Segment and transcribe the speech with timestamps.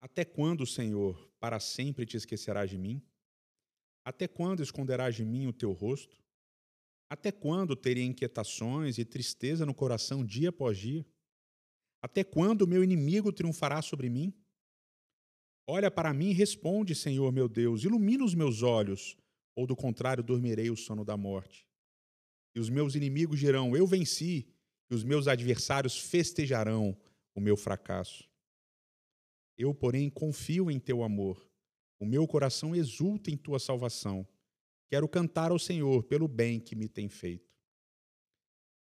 [0.00, 3.02] Até quando, Senhor, para sempre te esquecerás de mim?
[4.04, 6.18] Até quando esconderás de mim o teu rosto?
[7.10, 11.04] Até quando terei inquietações e tristeza no coração dia após dia?
[12.00, 14.32] Até quando o meu inimigo triunfará sobre mim?
[15.66, 19.16] Olha para mim e responde, Senhor meu Deus, ilumina os meus olhos,
[19.54, 21.68] ou do contrário dormirei o sono da morte.
[22.54, 24.48] E os meus inimigos dirão: Eu venci,
[24.90, 26.96] e os meus adversários festejarão
[27.34, 28.29] o meu fracasso.
[29.60, 31.46] Eu, porém, confio em teu amor.
[31.98, 34.26] O meu coração exulta em tua salvação.
[34.88, 37.54] Quero cantar ao Senhor pelo bem que me tem feito.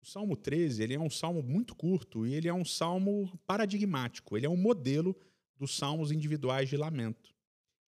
[0.04, 4.38] O Salmo 13 ele é um salmo muito curto e ele é um salmo paradigmático.
[4.38, 5.18] Ele é um modelo
[5.56, 7.36] dos salmos individuais de lamento.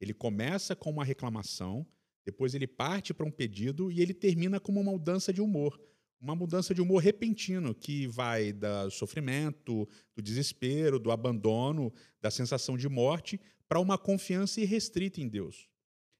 [0.02, 1.86] Ele começa com uma reclamação,
[2.26, 5.80] depois ele parte para um pedido e ele termina com uma mudança de humor
[6.22, 12.78] uma mudança de humor repentino que vai do sofrimento, do desespero, do abandono, da sensação
[12.78, 15.70] de morte para uma confiança irrestrita em Deus.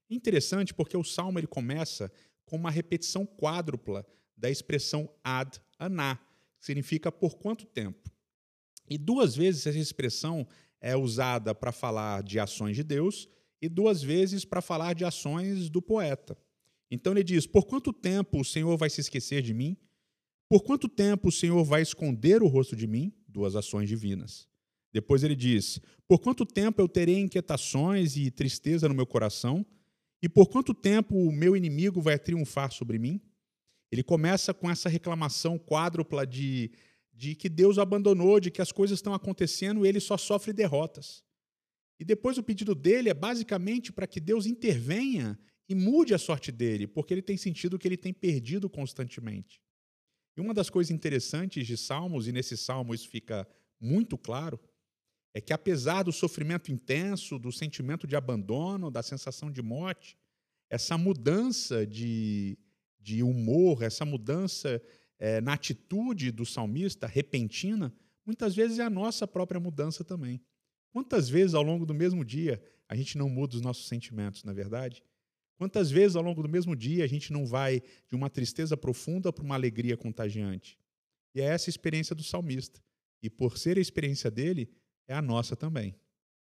[0.08, 2.10] Interessante porque o salmo ele começa
[2.44, 4.06] com uma repetição quádrupla
[4.36, 6.16] da expressão ad aná,
[6.58, 8.10] que significa por quanto tempo.
[8.88, 10.48] E duas vezes essa expressão
[10.80, 13.28] é usada para falar de ações de Deus
[13.60, 16.36] e duas vezes para falar de ações do poeta.
[16.90, 19.76] Então ele diz: Por quanto tempo o Senhor vai se esquecer de mim?
[20.50, 23.14] Por quanto tempo o Senhor vai esconder o rosto de mim?
[23.28, 24.48] Duas ações divinas.
[24.92, 29.64] Depois ele diz: Por quanto tempo eu terei inquietações e tristeza no meu coração?
[30.20, 33.20] E por quanto tempo o meu inimigo vai triunfar sobre mim?
[33.92, 36.72] Ele começa com essa reclamação quádrupla de,
[37.14, 40.52] de que Deus o abandonou, de que as coisas estão acontecendo e ele só sofre
[40.52, 41.22] derrotas.
[42.00, 46.50] E depois o pedido dele é basicamente para que Deus intervenha e mude a sorte
[46.50, 49.62] dele, porque ele tem sentido que ele tem perdido constantemente.
[50.36, 53.46] E uma das coisas interessantes de Salmos, e nesse salmo isso fica
[53.80, 54.60] muito claro,
[55.32, 60.16] é que apesar do sofrimento intenso, do sentimento de abandono, da sensação de morte,
[60.68, 62.58] essa mudança de,
[63.00, 64.80] de humor, essa mudança
[65.18, 67.94] é, na atitude do salmista, repentina,
[68.24, 70.40] muitas vezes é a nossa própria mudança também.
[70.92, 74.52] Quantas vezes ao longo do mesmo dia a gente não muda os nossos sentimentos, na
[74.52, 75.04] é verdade?
[75.60, 79.30] Quantas vezes ao longo do mesmo dia a gente não vai de uma tristeza profunda
[79.30, 80.78] para uma alegria contagiante?
[81.34, 82.82] E é essa a experiência do salmista.
[83.22, 84.70] E por ser a experiência dele,
[85.06, 85.94] é a nossa também.